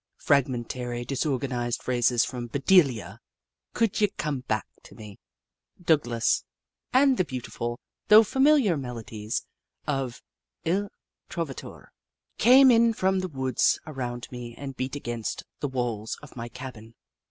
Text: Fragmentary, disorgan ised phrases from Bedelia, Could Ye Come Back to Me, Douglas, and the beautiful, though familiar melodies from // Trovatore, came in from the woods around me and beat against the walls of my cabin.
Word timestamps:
Fragmentary, 0.17 1.05
disorgan 1.05 1.51
ised 1.51 1.83
phrases 1.83 2.25
from 2.25 2.47
Bedelia, 2.47 3.19
Could 3.75 4.01
Ye 4.01 4.07
Come 4.17 4.39
Back 4.39 4.65
to 4.81 4.95
Me, 4.95 5.19
Douglas, 5.79 6.43
and 6.91 7.17
the 7.17 7.23
beautiful, 7.23 7.79
though 8.07 8.23
familiar 8.23 8.75
melodies 8.77 9.45
from 9.85 10.11
// 10.39 10.65
Trovatore, 11.29 11.89
came 12.39 12.71
in 12.71 12.93
from 12.95 13.19
the 13.19 13.27
woods 13.29 13.79
around 13.85 14.27
me 14.31 14.55
and 14.57 14.75
beat 14.75 14.95
against 14.95 15.43
the 15.59 15.67
walls 15.69 16.17
of 16.23 16.35
my 16.35 16.49
cabin. 16.49 16.95